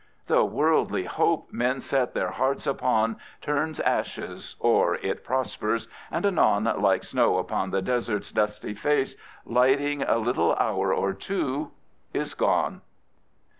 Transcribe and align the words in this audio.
The 0.25 0.43
Worldly 0.43 1.03
Hope 1.03 1.49
men 1.53 1.79
set 1.79 2.15
their 2.15 2.31
hearts 2.31 2.65
upon 2.65 3.17
Turns 3.39 3.79
Ashes— 3.79 4.55
or 4.59 4.95
it 4.95 5.23
prospers; 5.23 5.87
and 6.09 6.25
anon 6.25 6.63
Like 6.81 7.03
Snow 7.03 7.37
upon 7.37 7.69
the 7.69 7.83
Desert's 7.83 8.31
dusty 8.31 8.73
Face 8.73 9.15
Lighting 9.45 10.01
a 10.01 10.17
little 10.17 10.55
Hour 10.55 10.91
or 10.91 11.13
two— 11.13 11.69
is 12.15 12.33
gone. 12.33 12.81